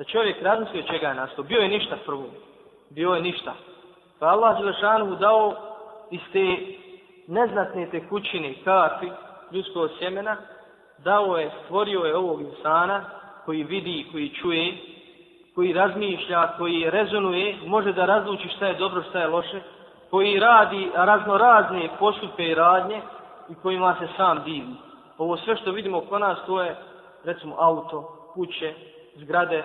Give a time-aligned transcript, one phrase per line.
[0.00, 1.44] Da čovjek razmislio čega je nastao.
[1.44, 2.24] Bio je ništa prvo.
[2.90, 3.54] Bio je ništa.
[4.18, 5.54] Pa Allah Želešanu dao
[6.10, 6.56] iz te
[7.26, 9.10] neznatne tekućine, kafi,
[9.52, 10.36] ljudskog sjemena,
[10.98, 13.04] dao je, stvorio je ovog insana
[13.44, 14.74] koji vidi, koji čuje,
[15.54, 19.60] koji razmišlja, koji rezonuje, može da razluči šta je dobro, šta je loše,
[20.10, 23.00] koji radi raznorazne postupe i radnje
[23.48, 24.74] i kojima se sam divi.
[25.18, 26.76] Ovo sve što vidimo oko nas, to je,
[27.24, 28.74] recimo, auto, kuće,
[29.16, 29.62] zgrade,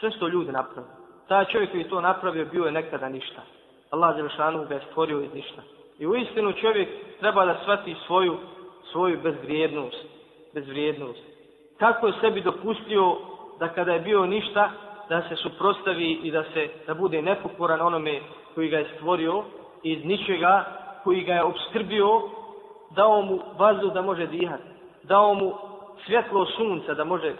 [0.00, 0.94] sve što ljudi napravili.
[1.28, 3.42] Taj čovjek koji to napravio bio je nekada ništa.
[3.90, 5.62] Allah Đelšanu ga je stvorio iz ništa.
[5.98, 6.88] I u istinu čovjek
[7.20, 8.36] treba da shvati svoju,
[8.92, 10.06] svoju bezvrijednost.
[10.54, 11.20] Bezvrijednost.
[11.78, 13.16] Kako je sebi dopustio
[13.58, 14.70] da kada je bio ništa,
[15.08, 18.20] da se suprostavi i da se da bude nepokoran onome
[18.54, 19.44] koji ga je stvorio
[19.82, 20.64] iz ničega,
[21.04, 22.22] koji ga je obskrbio,
[22.90, 24.62] dao mu vazduh da može dihati,
[25.02, 25.52] dao mu
[26.06, 27.34] svjetlo sunca da može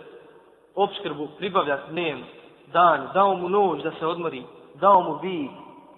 [0.75, 2.25] obskrbu pribavljati dnevno,
[2.74, 4.44] dan, dao mu noć da se odmori,
[4.76, 5.52] dao mu vid,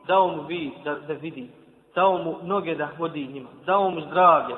[0.07, 1.51] dao mu vid da, da vidi,
[1.95, 4.55] dao mu noge da hodi njima, dao mu zdravlje,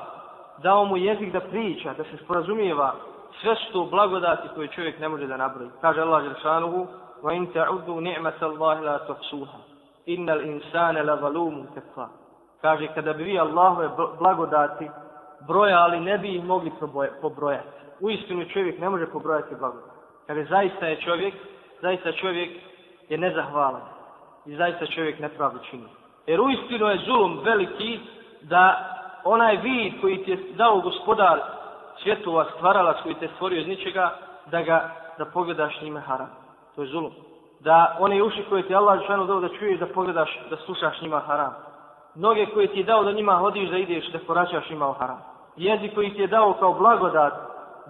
[0.62, 2.94] dao mu jezik da priča, da se sporazumijeva,
[3.40, 5.70] sve što blagodati koje čovjek ne može da nabroji.
[5.80, 6.86] Kaže Allah Želšanuhu,
[7.22, 9.60] وَإِنْ تَعُدُوا نِعْمَةَ اللَّهِ لَا تُحْسُوهَا
[10.08, 12.08] إِنَّ الْإِنسَانَ لَظَلُومٌ كَفَّارٌ
[12.60, 14.90] Kaže, kada bi vi Allahove blagodati
[15.46, 16.72] brojali, ne bi ih mogli
[17.22, 17.68] pobrojati.
[18.00, 19.90] U istinu čovjek ne može pobrojati blagodati.
[20.26, 21.34] Kaže, zaista je čovjek,
[21.81, 22.51] zaista čovjek
[23.09, 23.81] je nezahvalan.
[24.45, 25.87] I zaista čovjek nepravdu čini.
[26.27, 27.99] Jer u istinu je zulum veliki
[28.41, 31.39] da onaj vid koji ti je dao gospodar
[32.03, 34.15] svjetova stvaralac koji te stvorio iz ničega,
[34.45, 36.29] da ga, da pogledaš njime haram.
[36.75, 37.11] To je zulum.
[37.59, 41.19] Da one uši koje ti Allah žanu dao da čuješ, da pogledaš, da slušaš njima
[41.19, 41.55] haram.
[42.15, 45.21] Noge koje ti je dao da njima hodiš, da ideš, da poraćaš njima u haram.
[45.57, 47.33] Jezik koji ti je dao kao blagodat,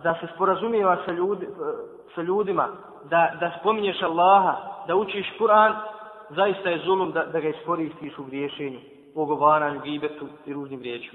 [0.04, 1.50] da se sporazumijeva sa, ljudi, eh,
[2.16, 2.68] sa ljudima,
[3.10, 4.56] da, da spominješ Allaha,
[4.88, 5.74] da učiš Kur'an,
[6.30, 8.80] zaista je zulum da, da ga iskoristiš u griješenju,
[9.16, 11.10] u ogovaranju, gibetu i ružnim riječima.